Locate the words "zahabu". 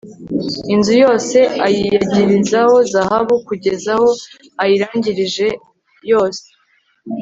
2.91-3.35